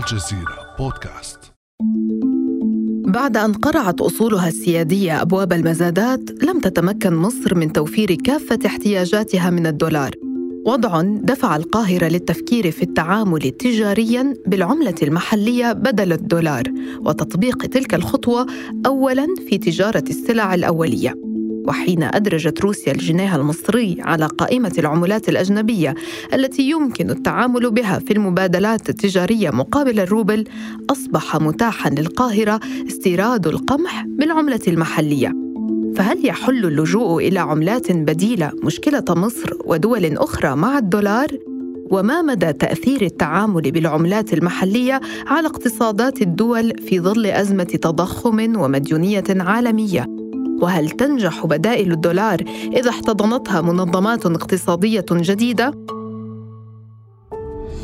[0.00, 1.38] الجزيرة بودكاست.
[3.06, 9.66] بعد أن قرعت أصولها السيادية أبواب المزادات لم تتمكن مصر من توفير كافة احتياجاتها من
[9.66, 10.10] الدولار.
[10.66, 16.64] وضع دفع القاهرة للتفكير في التعامل تجاريا بالعملة المحلية بدل الدولار
[17.00, 18.46] وتطبيق تلك الخطوة
[18.86, 21.29] أولا في تجارة السلع الأولية.
[21.66, 25.94] وحين أدرجت روسيا الجنيه المصري على قائمة العملات الأجنبية
[26.34, 30.44] التي يمكن التعامل بها في المبادلات التجارية مقابل الروبل
[30.90, 35.32] أصبح متاحا للقاهرة استيراد القمح بالعملة المحلية
[35.96, 41.28] فهل يحل اللجوء إلى عملات بديلة مشكلة مصر ودول أخرى مع الدولار؟
[41.90, 50.19] وما مدى تأثير التعامل بالعملات المحلية على اقتصادات الدول في ظل أزمة تضخم ومديونية عالمية؟
[50.60, 55.74] وهل تنجح بدائل الدولار إذا احتضنتها منظمات اقتصادية جديدة؟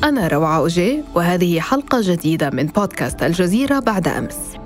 [0.05, 4.66] أنا روعة أوجي وهذه حلقة جديدة من بودكاست الجزيرة بعد أمس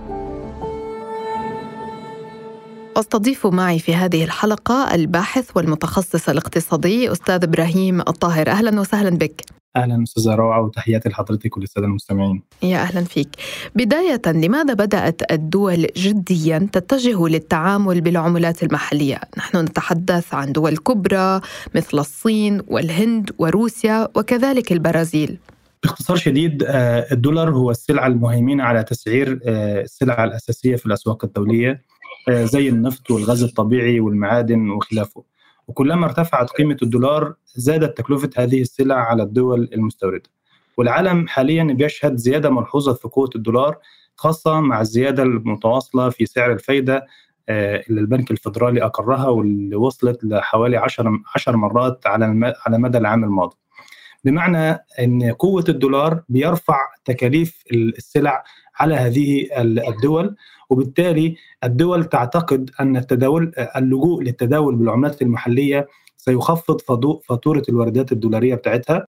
[2.96, 9.44] أستضيف معي في هذه الحلقة الباحث والمتخصص الاقتصادي أستاذ إبراهيم الطاهر أهلا وسهلا بك
[9.77, 12.42] أهلا أستاذة روعة وتحياتي لحضرتك وللساده المستمعين.
[12.62, 13.28] يا أهلا فيك.
[13.74, 21.41] بداية لماذا بدأت الدول جديا تتجه للتعامل بالعملات المحلية؟ نحن نتحدث عن دول كبرى
[21.75, 25.38] مثل الصين والهند وروسيا وكذلك البرازيل.
[25.82, 31.82] باختصار شديد آه، الدولار هو السلعه المهيمنة على تسعير آه، السلع الأساسية في الأسواق الدولية
[32.30, 35.24] زي النفط والغاز الطبيعي والمعادن وخلافه.
[35.68, 40.30] وكلما ارتفعت قيمة الدولار زادت تكلفة هذه السلع على الدول المستوردة
[40.76, 43.78] والعالم حاليا بيشهد زيادة ملحوظة في قوة الدولار
[44.16, 47.06] خاصة مع الزيادة المتواصلة في سعر الفايدة
[47.48, 53.24] آه، اللي البنك الفدرالي أقرها واللي وصلت لحوالي 10 10 مرات على على مدى العام
[53.24, 53.56] الماضي.
[54.24, 58.44] بمعنى إن قوة الدولار بيرفع تكاليف السلع
[58.80, 59.46] على هذه
[59.88, 60.36] الدول.
[60.70, 66.80] وبالتالي الدول تعتقد أن التداول اللجوء للتداول بالعملات المحلية سيخفض
[67.28, 69.06] فاتورة الواردات الدولارية بتاعتها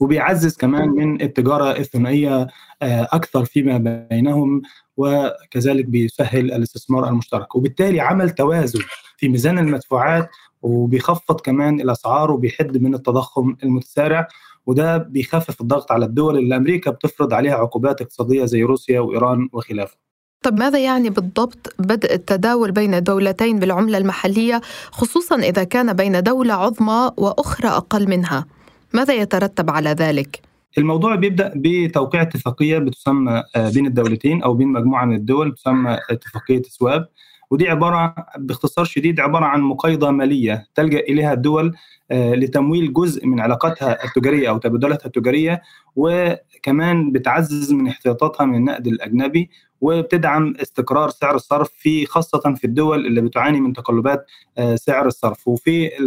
[0.00, 2.46] وبيعزز كمان من التجارة الثنائية
[2.82, 4.62] آه، أكثر فيما بينهم
[4.96, 8.80] وكذلك بيسهل الاستثمار المشترك وبالتالي عمل توازن
[9.16, 10.30] في ميزان المدفوعات
[10.62, 14.28] وبيخفض كمان الأسعار وبيحد من التضخم المتسارع
[14.66, 19.96] وده بيخفف الضغط على الدول اللي أمريكا بتفرض عليها عقوبات اقتصادية زي روسيا وإيران وخلافه.
[20.42, 24.60] طب ماذا يعني بالضبط بدء التداول بين دولتين بالعملة المحلية
[24.90, 28.46] خصوصا إذا كان بين دولة عظمى وأخرى أقل منها؟
[28.92, 35.04] ماذا يترتب على ذلك؟ الموضوع بيبدأ بتوقيع اتفاقية بتسمى آه، بين الدولتين أو بين مجموعة
[35.04, 37.08] من الدول تسمى اتفاقية سواب.
[37.50, 41.76] ودي عبارة باختصار شديد عبارة عن مقايضة مالية تلجأ إليها الدول
[42.10, 45.62] آه، لتمويل جزء من علاقاتها التجارية أو تبادلاتها التجارية
[45.96, 49.50] وكمان بتعزز من احتياطاتها من النقد الأجنبي
[49.82, 54.26] وبتدعم استقرار سعر الصرف في خاصة في الدول اللي بتعاني من تقلبات
[54.58, 55.48] آه، سعر الصرف.
[55.48, 55.98] وفي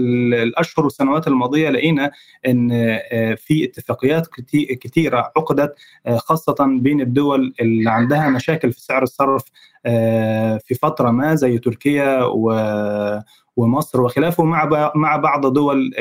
[0.44, 2.12] الأشهر والسنوات الماضية لقينا
[2.47, 4.28] إن آه، في اتفاقيات
[4.81, 5.75] كثيره عقدت
[6.18, 9.44] خاصة بين الدول اللي عندها مشاكل في سعر الصرف
[10.66, 12.52] في فترة ما زي تركيا و
[13.56, 15.92] ومصر وخلافه مع مع بعض دول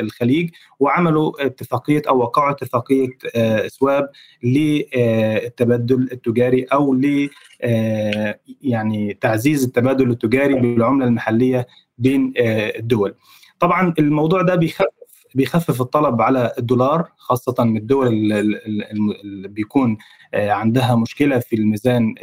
[0.00, 0.50] الخليج
[0.80, 4.08] وعملوا اتفاقية أو وقعوا اتفاقية آه، إسواب
[4.42, 7.30] للتبادل التجاري أو ل
[7.62, 11.66] آه، يعني تعزيز التبادل التجاري بالعملة المحلية
[11.98, 13.14] بين آه، الدول.
[13.60, 15.01] طبعا الموضوع ده بيخفف
[15.34, 19.98] بيخفف الطلب على الدولار خاصة من الدول اللي بيكون
[20.34, 22.14] آه، عندها مشكلة في الميزان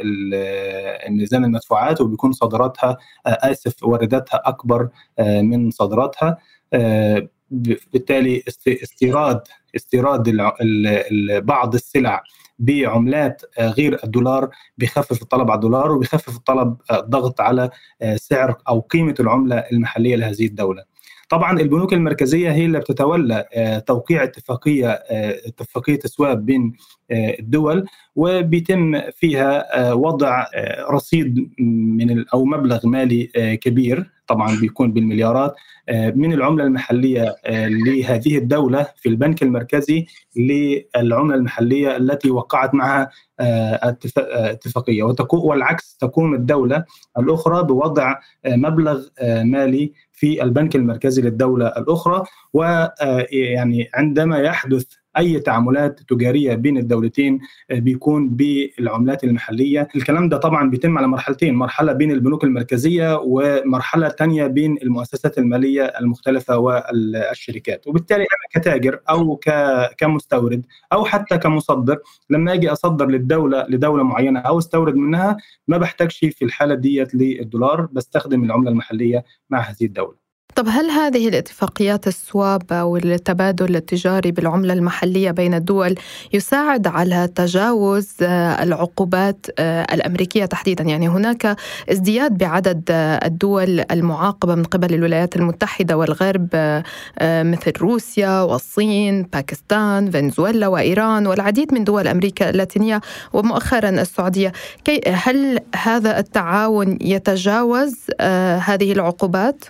[1.08, 4.88] الميزان المدفوعات وبيكون صادراتها آه، آسف وارداتها أكبر
[5.18, 6.38] آه، من صادراتها
[7.50, 9.40] بالتالي استيراد
[9.76, 10.36] استيراد
[11.44, 12.22] بعض السلع
[12.58, 17.70] بعملات غير الدولار بيخفف الطلب على الدولار وبيخفف الطلب الضغط على
[18.16, 20.84] سعر أو قيمة العملة المحلية لهذه الدولة.
[21.30, 26.72] طبعا البنوك المركزية هي اللي بتتولى آه، توقيع اتفاقية آه، اتفاقية اسواب بين
[27.10, 27.86] آه، الدول
[28.16, 30.46] وبيتم فيها وضع
[30.90, 33.26] رصيد من أو مبلغ مالي
[33.62, 34.10] كبير.
[34.30, 35.54] طبعا بيكون بالمليارات.
[35.90, 37.36] من العملة المحلية
[37.86, 40.06] لهذه الدولة في البنك المركزي
[40.36, 43.10] للعملة المحلية التي وقعت معها
[43.40, 45.02] اتفاقية.
[45.32, 46.84] والعكس تقوم الدولة
[47.18, 48.14] الأخرى بوضع
[48.46, 52.24] مبلغ مالي في البنك المركزي للدولة الأخرى.
[52.52, 54.84] ويعني آه، عندما يحدث
[55.18, 57.40] أي تعاملات تجارية بين الدولتين
[57.70, 59.88] بيكون بالعملات المحلية.
[59.96, 65.82] الكلام ده طبعا بيتم على مرحلتين مرحلة بين البنوك المركزية ومرحلة ثانية بين المؤسسات المالية
[65.84, 67.86] المختلفة والشركات.
[67.86, 69.40] وبالتالي أنا كتاجر أو
[69.98, 71.98] كمستورد أو حتى كمصدر
[72.30, 75.36] لما أجي أصدر للدولة لدولة معينة أو أستورد منها
[75.68, 80.29] ما بحتاجش في الحالة ديت للدولار بستخدم العملة المحلية مع هذه الدولة.
[80.56, 85.94] طب هل هذه الاتفاقيات السواب أو التبادل التجاري بالعملة المحلية بين الدول
[86.32, 91.56] يساعد على تجاوز آه، العقوبات آه، الأمريكية تحديدا؟ يعني هناك
[91.90, 96.48] ازدياد بعدد آه، الدول المعاقبة من قبل الولايات المتحدة والغرب
[97.22, 103.00] مثل روسيا والصين باكستان فنزويلا وإيران والعديد من دول أمريكا اللاتينية
[103.32, 104.52] ومؤخرا السعودية.
[105.06, 107.94] هل هذا التعاون يتجاوز
[108.60, 109.64] هذه العقوبات؟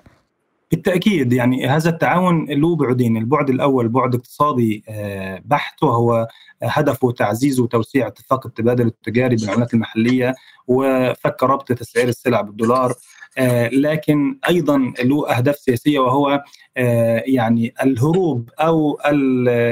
[0.71, 6.29] بالتأكيد يعني هذا التعاون له بعدين، البعد الأول بعد اقتصادي آه، بحت وهو
[6.63, 10.35] هدفه تعزيز وتوسيع اتفاق التبادل التجاري بالعملات المحلية
[10.67, 12.95] وفك ربط تسعير السلع بالدولار.
[13.73, 16.43] لكن أيضا له أهداف سياسية وهو
[16.77, 18.99] آه، يعني الهروب أو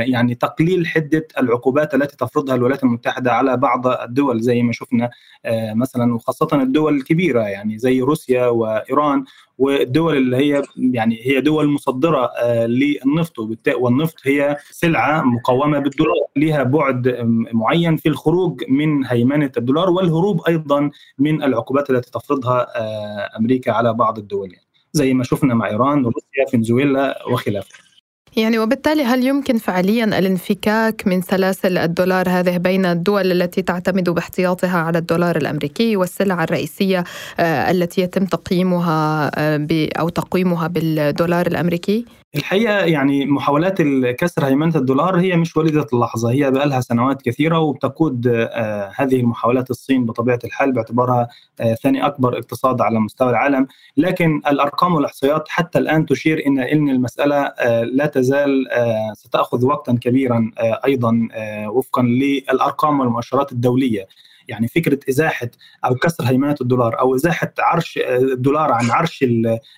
[0.06, 5.10] يعني تقليل حدة العقوبات التي تفرضها الولايات المتحدة على بعض الدول زي ما شفنا
[5.74, 9.24] مثلا وخاصة الدول الكبيرة يعني زي روسيا وإيران
[9.58, 13.38] والدول اللي هي يعني هي دول مصدرة آه، للنفط
[13.76, 17.16] والنفط هي سلعة مقومه بالدولار لها بعد
[17.52, 23.92] معين في الخروج من هيمنة الدولار والهروب أيضا من العقوبات التي تفرضها آه، أمريكا على
[23.92, 27.74] بعض الدول يعني زي ما شفنا مع إيران وروسيا فنزويلا وخلافه
[28.36, 34.78] يعني وبالتالي هل يمكن فعليا الانفكاك من سلاسل الدولار هذه بين الدول التي تعتمد باحتياطها
[34.78, 37.04] على الدولار الأمريكي والسلع الرئيسية
[37.40, 42.04] آه، التي يتم تقييمها آه، أو تقويمها بالدولار الأمريكي؟
[42.36, 43.82] الحقيقة يعني محاولات
[44.18, 49.16] كسر هيمنة الدولار هي مش وليدة اللحظة هي بقى لها سنوات كثيرة وبتقود آه هذه
[49.20, 51.28] المحاولات الصين بطبيعة الحال باعتبارها
[51.60, 53.66] آه ثاني أكبر اقتصاد على مستوى العالم.
[53.96, 58.64] لكن الأرقام والإحصائيات حتى الآن تشير إن إن المسألة آه لا تزال
[59.14, 61.28] ستأخذ وقتا كبيرا أيضا
[61.68, 64.06] وفقا للأرقام والمؤشرات الدولية.
[64.48, 65.50] يعني فكرة إزاحة
[65.84, 69.24] أو كسر هيمنه الدولار أو إزاحة عرش الدولار عن عرش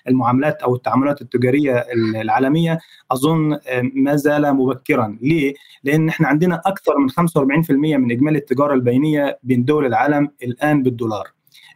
[0.09, 2.79] المعاملات أو التعاملات التجارية العالمية
[3.13, 3.59] أظن
[3.95, 9.65] ما زال مبكرا، ليه؟ لأن إحنا عندنا أكثر من 45% من إجمالي التجارة البينية بين
[9.65, 11.29] دول العالم الآن بالدولار.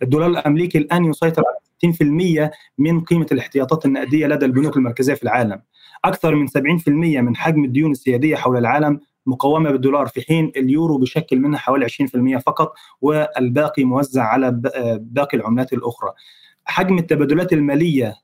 [0.02, 1.56] الدولار الأمريكي الآن يسيطر على
[1.94, 5.62] 60% من قيمة الاحتياطات النقدية لدى البنوك المركزية في العالم.
[6.04, 6.88] أكثر من 70%
[7.20, 12.38] من حجم الديون السيادية حول العالم مقومة بالدولار في حين اليورو بشكل منها حوالي 20%
[12.38, 14.60] فقط والباقي موزع على
[15.00, 16.12] باقي العملات الأخرى.
[16.64, 18.14] حجم التبادلات المالية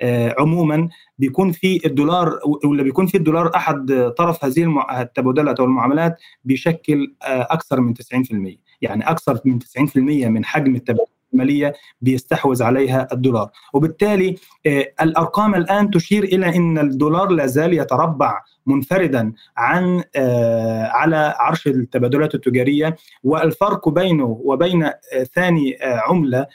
[0.00, 6.16] آه، عموما بيكون في الدولار ولا بيكون في الدولار أحد طرف هذه التبادلات أو المعاملات
[6.44, 9.96] بيشكل آه، أكثر من 90% يعني أكثر من 90%
[10.28, 13.50] من حجم التبادلات الماليه بيستحوذ عليها الدولار.
[13.72, 14.36] وبالتالي
[14.66, 21.66] آه، الأرقام الآن تشير إلى إن الدولار لا زال يتربع منفردا عن آه، على عرش
[21.66, 22.96] التبادلات التجارية.
[23.24, 24.94] والفرق بينه وبين آه،
[25.34, 26.46] ثاني عملة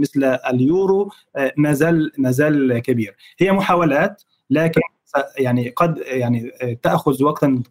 [0.00, 1.10] مثل اليورو
[1.56, 3.16] ما زال ما زال كبير.
[3.38, 4.80] هي محاولات لكن
[5.38, 6.50] يعني قد يعني
[6.82, 7.62] تأخذ وقتا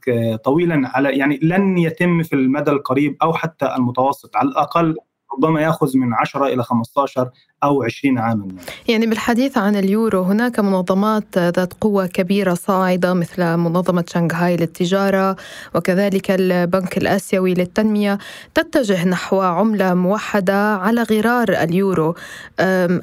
[0.44, 4.36] طويلا على يعني لن يتم في المدى القريب أو حتى المتوسط.
[4.36, 4.96] على الأقل
[5.39, 7.30] ربما ياخذ من 10 إلى 15
[7.63, 8.47] أو 20 عاما
[8.88, 15.36] يعني بالحديث عن اليورو هناك منظمات ذات قوة كبيرة صاعدة مثل منظمة شنغهاي للتجارة
[15.75, 18.17] وكذلك البنك الآسيوي للتنمية
[18.55, 22.15] تتجه نحو عملة موحدة على غرار اليورو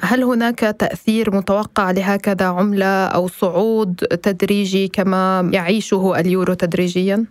[0.01, 7.25] هل هناك تأثير متوقع لهكذا عملة أو صعود تدريجي كما يعيشه اليورو تدريجيا؟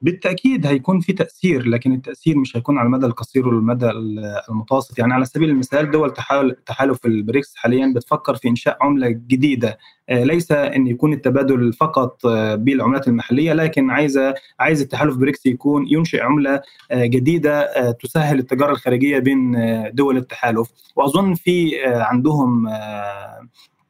[0.00, 3.90] بالتأكيد هيكون في تأثير لكن التأثير مش هيكون على المدى القصير والمدى
[4.48, 4.98] المتوسط.
[4.98, 6.12] يعني على سبيل المثال دول
[6.66, 9.78] تحالف البريكس حاليا بتفكر في إنشاء عملة جديدة.
[10.08, 15.86] آه، ليس إن يكون التبادل فقط آه، بالعملات المحلية لكن عايزه عايز التحالف بريكس يكون
[15.88, 19.56] ينشئ عملة آه، جديدة تسهل التجارة الخارجية بين
[19.94, 20.68] دول التحالف.
[20.96, 22.68] وأظن في عندهم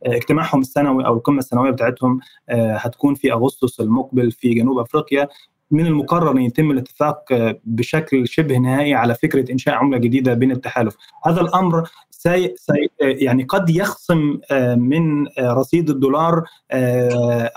[0.03, 5.29] اجتماعهم السنوي أو القمة السنوية بتاعتهم هتكون في أغسطس المقبل في جنوب أفريقيا.
[5.70, 7.25] من المقرر أن يتم الاتفاق
[7.64, 11.88] بشكل شبه نهائي على فكرة إنشاء عملة جديدة بين التحالف، هذا الأمر
[12.20, 14.38] سي سي يعني قد يخصم
[14.76, 16.44] من رصيد الدولار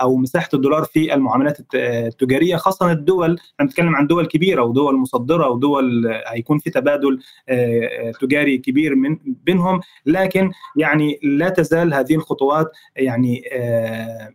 [0.00, 6.06] أو مساحة الدولار في المعاملات التجارية خاصة الدول نتكلم عن دول كبيرة ودول مصدرة ودول
[6.26, 7.20] هيكون في تبادل
[8.20, 9.80] تجاري كبير من بينهم.
[10.06, 13.42] لكن يعني لا تزال هذه الخطوات يعني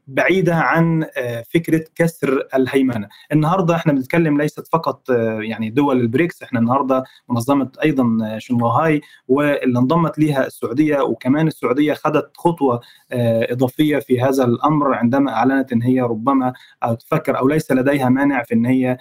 [0.07, 1.05] بعيدة عن
[1.53, 3.07] فكرة كسر الهيمنة.
[3.31, 10.16] النهارده إحنا بنتكلم ليست فقط يعني دول البريكس إحنا النهارده منظمة أيضا شنغهاي واللي انضمت
[10.19, 12.79] لها السعودية وكمان السعودية خدت خطوة
[13.11, 18.43] إضافية في هذا الأمر عندما أعلنت إن هي ربما أو تفكر أو ليس لديها مانع
[18.43, 18.97] في إن هي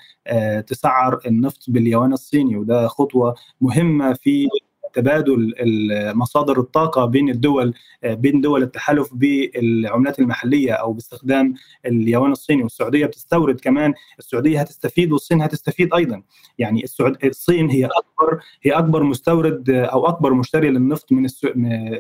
[0.67, 4.49] تسعر النفط باليوان الصيني وده خطوة مهمة في
[4.97, 5.55] تبادل
[6.15, 7.75] مصادر الطاقة بين الدول
[8.05, 11.55] بين دول التحالف بالعملات المحلية أو باستخدام
[11.87, 16.23] اليوان الصيني والسعودية بتستورد كمان السعودية هتستفيد والصين هتستفيد أيضا.
[16.59, 16.85] يعني
[17.25, 21.27] الصين هي أكبر هي أكبر مستورد أو أكبر مشتري للنفط من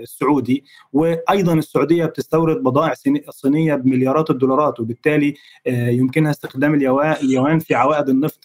[0.02, 0.64] السعودي.
[0.92, 2.94] وأيضا السعودية بتستورد بضائع
[3.30, 5.34] صينية بمليارات الدولارات وبالتالي
[5.66, 8.40] يمكنها استخدام اليوان في عوائد النفط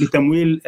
[0.00, 0.62] لتمويل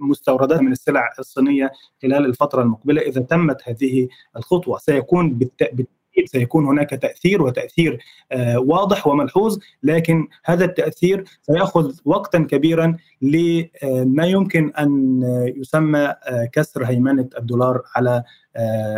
[0.00, 5.86] مستوردات من السلع الصينية خلال الفترة المقبلة إذا تمت هذه الخطوة سيكون بالتأكيد
[6.26, 7.98] سيكون هناك تأثير وتأثير
[8.56, 15.20] واضح وملحوظ لكن هذا التأثير سيأخذ وقتا كبيرا لما يمكن أن
[15.56, 16.14] يسمى
[16.52, 18.22] كسر هيمنة الدولار على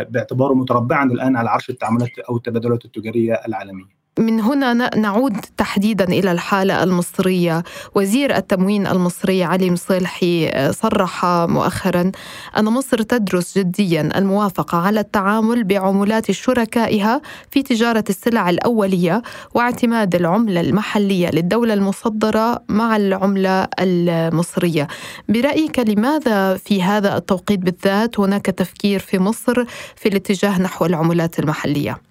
[0.09, 4.00] باعتباره متربعا الآن على عرش التعاملات أو التبادلات التجارية العالمية.
[4.19, 7.63] من هنا نعود تحديدا إلى الحالة المصرية،
[7.95, 12.11] وزير التموين المصري علي مصلحي صرح مؤخرا
[12.57, 19.21] أن مصر تدرس جديا الموافقة على التعامل بعملات شركائها في تجارة السلع الأولية
[19.53, 24.87] واعتماد العملة المحلية للدولة المصدرة مع العملة المصرية.
[25.29, 29.65] برأيك لماذا في هذا التوقيت بالذات هناك تفكير في مصر
[29.95, 32.10] في الاتجاه نحو العملات المحلية؟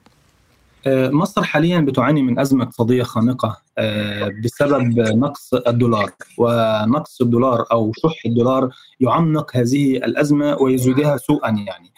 [0.86, 3.56] مصر حاليا بتعاني من أزمة اقتصاديه خانقة
[4.44, 6.10] بسبب نقص الدولار.
[6.38, 8.70] ونقص الدولار أو شح الدولار
[9.00, 11.92] يعمق هذه الأزمة ويزيدها سوءا يعني.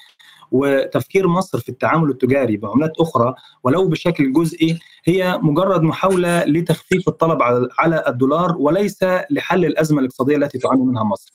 [0.53, 3.35] وتفكير مصر في التعامل التجاري بعملات أخرى
[3.65, 7.39] ولو بشكل جزئي هي مجرد محاولة لتخفيف الطلب
[7.79, 11.33] على الدولار وليس لحل الأزمة الاقتصادية التي تعاني منها مصر.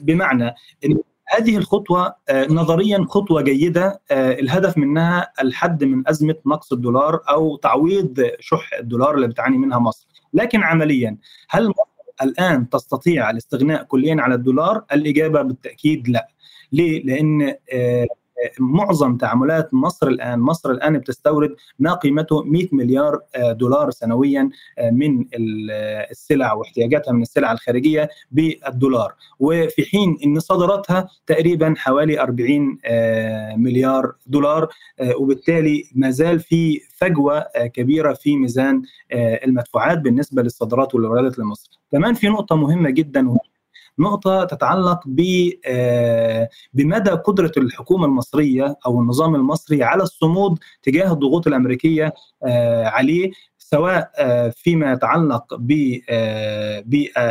[0.00, 0.54] بمعنى
[0.84, 0.98] إن
[1.36, 2.14] هذه الخطوة
[2.50, 9.26] نظريا خطوة جيدة الهدف منها الحد من أزمة نقص الدولار أو تعويض شح الدولار اللي
[9.28, 11.16] بتعاني منها مصر لكن عمليا
[11.50, 11.82] هل مصر
[12.22, 16.28] الآن تستطيع الاستغناء كليا على الدولار؟ الإجابة بالتأكيد لا
[16.72, 17.54] ليه؟ لأن
[18.58, 24.50] معظم تعاملات مصر الآن مصر الآن بتستورد ما قيمته 100 مليار دولار سنويا
[24.92, 25.24] من
[26.10, 29.14] السلع واحتياجاتها من السلع الخارجية بالدولار.
[29.38, 32.78] وفي حين إن صادراتها تقريبا حوالي 40
[33.56, 34.68] مليار دولار
[35.16, 41.70] وبالتالي ما زال في فجوة كبيرة في ميزان المدفوعات بالنسبة للصادرات والايرادات لمصر.
[41.92, 43.28] كمان في نقطة مهمة جدا
[43.98, 45.00] نقطة تتعلق
[46.72, 52.14] بمدى قدرة الحكومة المصرية أو النظام المصري على الصمود تجاه الضغوط الأمريكية
[52.84, 54.10] عليه سواء
[54.50, 55.70] فيما يتعلق ب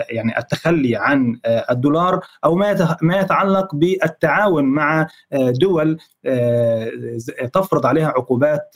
[0.10, 5.08] يعني التخلي عن الدولار أو ما ما يتعلق بالتعاون مع
[5.62, 5.98] دول.
[7.54, 8.72] تفرض عليها عقوبات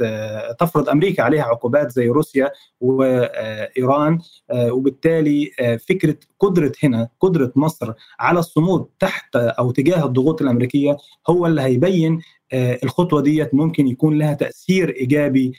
[0.60, 4.20] تفرض أمريكا عليها عقوبات زي روسيا وايران
[4.53, 5.51] وبالتالي
[5.89, 10.98] فكرة قدرة هنا قدرة مصر على الصمود تحت أو تجاه الضغوط الأمريكية
[11.29, 12.22] هو اللي هيبين
[12.53, 15.53] الخطوة ديت ممكن يكون لها تأثير إيجابي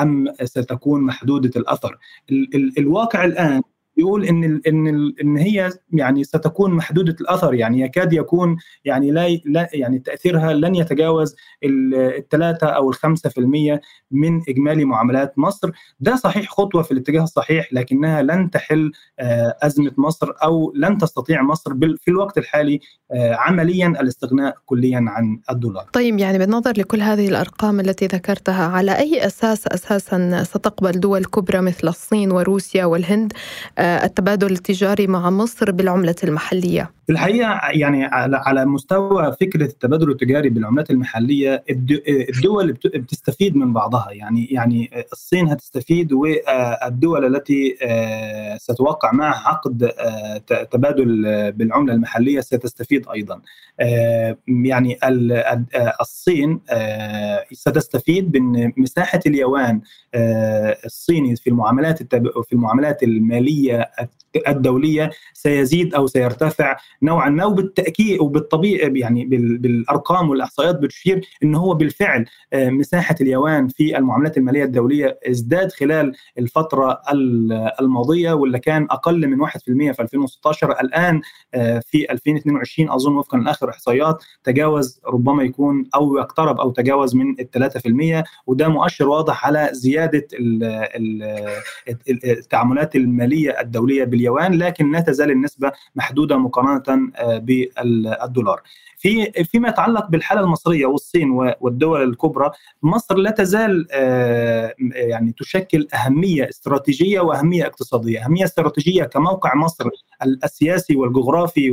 [0.00, 1.98] أم ستكون محدودة الأثر.
[2.78, 3.62] الواقع الآن
[3.96, 9.68] يقول إن إن إن هي يعني ستكون محدودة الأثر يعني يكاد يكون يعني لا, لا
[9.72, 16.48] يعني تأثيرها لن يتجاوز الثلاثة أو الخمسة في المية من إجمالي معاملات مصر ده صحيح
[16.50, 18.92] خطوة في الاتجاه الصحيح لكنها لن تحل
[19.62, 22.80] أزمة مصر أو لن تستطيع مصر في الوقت الحالي
[23.14, 25.84] عمليا الاستغناء كليا عن الدولار.
[25.92, 31.60] طيب يعني بالنظر لكل هذه الأرقام التي ذكرتها على أي أساس أساسا ستقبل دول كبرى
[31.60, 33.32] مثل الصين وروسيا والهند
[33.86, 40.90] التبادل التجاري مع مصر بالعملة المحلية؟ في الحقيقة يعني على مستوى فكرة التبادل التجاري بالعملات
[40.90, 44.08] المحلية الدول بتستفيد من بعضها.
[44.10, 47.76] يعني يعني الصين هتستفيد والدول التي
[48.58, 49.90] ستوقع معها عقد
[50.70, 51.22] تبادل
[51.52, 53.40] بالعملة المحلية ستستفيد أيضا.
[54.48, 54.98] يعني
[56.00, 56.60] الصين
[57.52, 59.80] ستستفيد بأن مساحة اليوان
[60.84, 63.90] الصيني في المعاملات في المعاملات المالية
[64.48, 67.44] الدولية سيزيد أو سيرتفع نوعا ما.
[67.44, 69.24] وبالتأكيد وبالطبيعه يعني
[69.56, 72.24] بالأرقام والإحصائيات بتشير إن هو بالفعل
[72.54, 77.00] مساحة اليوان في المعاملات المالية الدولية ازداد خلال الفترة
[77.80, 79.48] الماضية واللي كان أقل من 1%
[79.92, 81.20] في 2016 الآن
[81.86, 87.70] في 2022 أظن وفقا لآخر إحصائيات تجاوز ربما يكون أو يقترب أو تجاوز من ال
[88.22, 90.26] 3% وده مؤشر واضح على زيادة
[92.24, 94.25] التعاملات المالية الدولية باليوان.
[94.58, 98.62] لكن لا تزال النسبة محدودة مقارنة بالدولار.
[99.06, 102.50] في فيما يتعلق بالحالة المصرية والصين والدول الكبرى
[102.82, 103.86] مصر لا تزال
[104.92, 109.88] يعني تشكل أهمية استراتيجية وأهمية اقتصادية، أهمية استراتيجية كموقع مصر
[110.44, 111.70] السياسي والجغرافي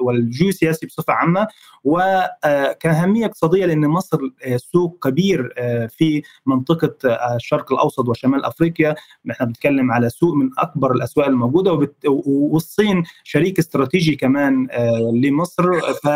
[0.00, 1.46] والجيوسياسي بصفة عامة
[1.84, 4.18] وكاهميه اقتصادية لأن مصر
[4.56, 5.54] سوق كبير
[5.88, 6.94] في منطقة
[7.36, 8.94] الشرق الأوسط وشمال أفريقيا،
[9.30, 11.88] إحنا بنتكلم على سوق من أكبر الأسواق الموجودة
[12.26, 14.68] والصين شريك استراتيجي كمان
[15.12, 15.80] لمصر.
[15.80, 16.08] ف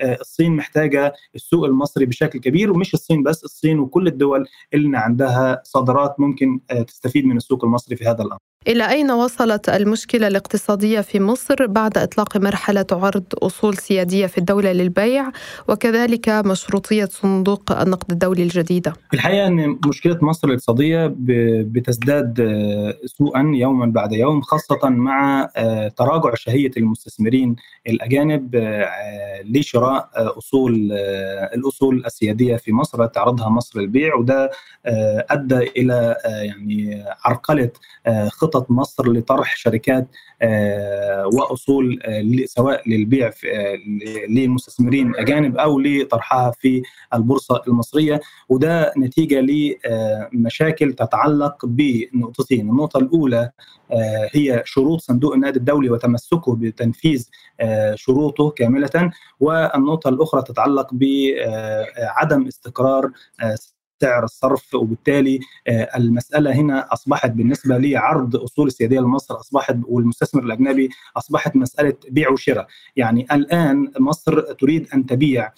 [0.00, 6.20] الصين محتاجة السوق المصري بشكل كبير ومش الصين بس الصين وكل الدول اللي عندها صادرات
[6.20, 8.49] ممكن تستفيد من السوق المصري في هذا الأمر.
[8.68, 14.72] إلى أين وصلت المشكلة الاقتصادية في مصر بعد إطلاق مرحلة عرض أصول سيادية في الدولة
[14.72, 15.30] للبيع
[15.68, 21.14] وكذلك مشروطية صندوق النقد الدولي الجديدة؟ الحقيقة أن مشكلة مصر الاقتصادية
[21.62, 22.36] بتزداد
[23.04, 25.48] سوءا يوما بعد يوم خاصة مع
[25.96, 27.56] تراجع شهية المستثمرين
[27.88, 28.56] الأجانب
[29.44, 30.92] لشراء أصول
[31.54, 34.50] الأصول السيادية في مصر تعرضها مصر للبيع وده
[35.30, 37.70] أدى إلى يعني عرقلة
[38.28, 40.08] خطة خطط مصر لطرح شركات
[41.34, 41.98] وأصول
[42.46, 43.30] سواء للبيع
[44.28, 46.82] للمستثمرين الاجانب أو لطرحها في
[47.14, 48.20] البورصة المصرية.
[48.48, 49.46] وده نتيجة
[50.32, 53.50] لمشاكل تتعلق بنقطتين، النقطة الأولى
[54.32, 57.28] هي شروط صندوق النقد الدولي وتمسكه بتنفيذ
[57.94, 59.10] شروطه كاملة.
[59.40, 63.10] والنقطة الأخرى تتعلق بعدم استقرار
[64.00, 71.56] سعر الصرف وبالتالي المسألة هنا أصبحت بالنسبة لعرض أصول السيادية لمصر أصبحت والمستثمر الأجنبي أصبحت
[71.56, 72.66] مسألة بيع وشراء،
[72.96, 75.52] يعني الآن مصر تريد أن تبيع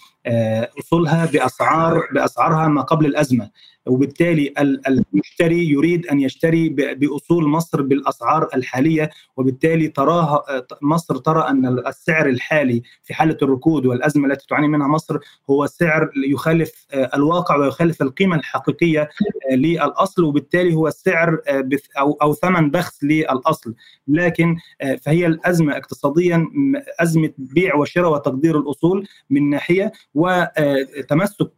[0.79, 3.51] أصولها باسعار بأسعارها ما قبل الأزمة.
[3.87, 4.55] وبالتالي
[4.89, 10.43] المشتري يريد أن يشتري بأصول مصر بالأسعار الحالية وبالتالي تراها
[10.83, 15.19] مصر ترى أن السعر الحالي في حالة الركود والأزمة التي تعاني منها مصر
[15.51, 19.09] هو سعر يخالف الواقع ويخالف القيمة الحقيقية
[19.53, 21.39] للأصل وبالتالي هو سعر
[21.99, 23.75] أو أو ثمن بخس للأصل.
[24.09, 24.57] لكن
[25.03, 26.47] فهي الأزمة اقتصاديا
[27.01, 31.51] أزمة بيع وشراء وتقدير الأصول من ناحية وتمسك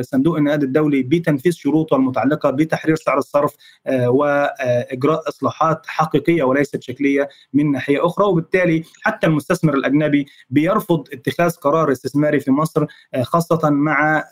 [0.00, 3.54] صندوق النقد الدولي بتنفيذ شروطه المتعلقة بتحرير سعر الصرف
[3.88, 8.26] وإجراء إصلاحات حقيقية وليست شكلية من ناحية أخرى.
[8.26, 12.86] وبالتالي حتى المستثمر الأجنبي بيرفض اتخاذ قرار استثماري في مصر
[13.22, 14.24] خاصة مع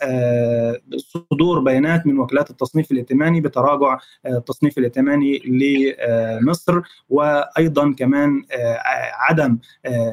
[0.96, 8.42] صدور بيانات من وكالات التصنيف الائتماني بتراجع التصنيف الائتماني لمصر وأيضا كمان
[9.28, 9.58] عدم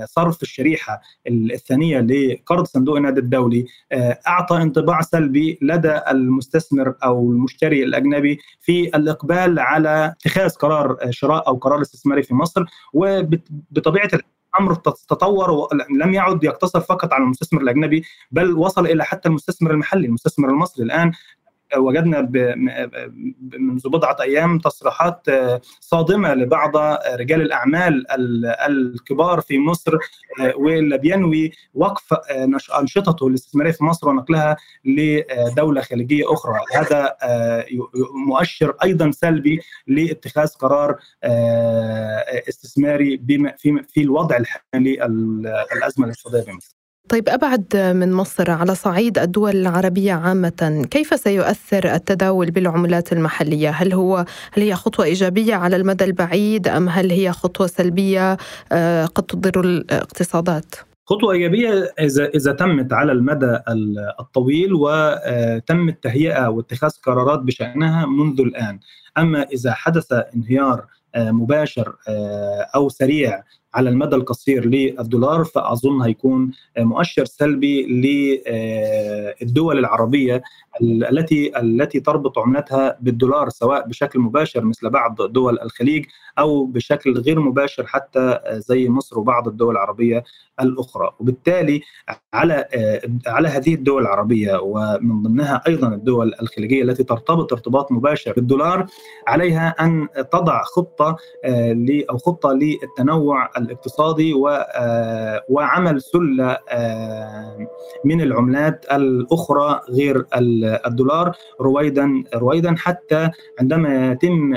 [0.06, 3.53] صرف الشريحة الثانية لقرض صندوق النقد الدولي.
[4.28, 11.56] أعطى انطباع سلبي لدى المستثمر أو المشتري الأجنبي في الإقبال على اتخاذ قرار شراء أو
[11.56, 12.64] قرار استثماري في مصر
[12.94, 14.10] وبطبيعه
[14.56, 15.68] الأمر تطور
[16.00, 20.86] لم يعد يقتصر فقط على المستثمر الأجنبي بل وصل إلى حتى المستثمر المحلي المستثمر المصري.
[20.86, 21.12] الآن
[21.78, 22.30] وجدنا
[23.60, 25.28] منذ بضعة أيام تصريحات
[25.80, 26.78] صادمة لبعض
[27.20, 28.06] رجال الأعمال
[28.70, 29.98] الكبار في مصر
[30.56, 32.14] واللي بينوي وقف
[32.80, 37.16] أنشطته الاستثمارية في مصر ونقلها لدولة خليجية أخرى، هذا
[38.28, 41.00] مؤشر أيضا سلبي لاتخاذ قرار
[42.50, 43.22] استثماري
[43.88, 44.98] في الوضع الحالي
[45.74, 46.83] للازمه الاقتصادية في مصر.
[47.10, 53.94] طيب أبعد من مصر على صعيد الدول العربية عامة، كيف سيؤثر التداول بالعملات المحلية؟ هل
[53.94, 58.38] هو هل هي خطوة إيجابية على المدى البعيد أم هل هي خطوة سلبية
[59.06, 63.60] قد تضر الاقتصادات؟ خطوة إيجابية إذا إذا تمت على المدى
[64.20, 68.80] الطويل وتم التهيئة واتخاذ قرارات بشأنها منذ الآن،
[69.18, 70.86] أما إذا حدث انهيار
[71.18, 71.96] مباشر
[72.76, 73.44] أو سريع
[73.76, 77.84] على المدى القصير للدولار فأظن هيكون مؤشر سلبي
[79.42, 80.44] للدول العربية
[80.82, 86.06] التي التي تربط عملتها بالدولار سواء بشكل مباشر مثل بعض دول الخليج
[86.40, 90.24] أو بشكل غير مباشر حتى زي مصر وبعض الدول العربية
[90.62, 91.12] الأخرى.
[91.20, 91.82] وبالتالي
[92.34, 92.66] على
[93.28, 98.86] على هذه الدول العربية ومن ضمنها أيضا الدول الخليجية التي ترتبط ارتباط مباشر بالدولار
[99.28, 101.18] عليها أن تضع خطة
[102.10, 104.34] أو خطة للتنوع الاقتصادي
[105.50, 106.58] وعمل سلة
[108.06, 110.26] من العملات الأخرى غير
[110.88, 114.54] الدولار رويدا رويدا حتى عندما يتم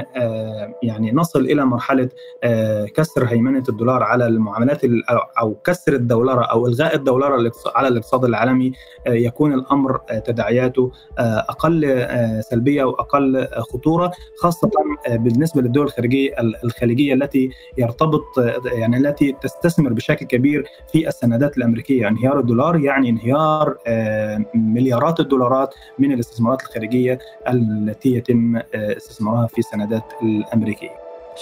[0.82, 2.08] يعني نصل إلى مرحلة
[2.94, 4.80] كسر هيمنة الدولار على المعاملات
[5.40, 8.72] أو كسر الدولار أو إلغاء الدولار على الاقتصاد العالمي
[9.06, 12.06] يكون الأمر تداعياته أقل
[12.50, 14.70] سلبية وأقل خطورة خاصة
[15.08, 18.24] بالنسبة للدول الخارجية الخليجية التي يرتبط
[18.64, 22.08] يعني التي تستثمر بشكل كبير في السندات الأمريكية.
[22.08, 23.76] انهيار الدولار يعني انهيار
[24.54, 30.90] مليارات الدولارات من الاستثمارات الخارجية التي يتم استثمارها في السندات الأمريكية.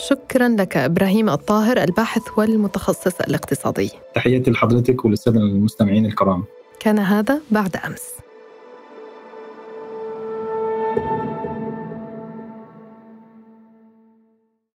[0.09, 3.90] شكرا لك إبراهيم الطاهر الباحث والمتخصص الاقتصادي.
[4.14, 6.45] تحياتي لحضرتك وللسادة المستمعين الكرام.
[6.81, 8.24] كان هذا بعد أمس.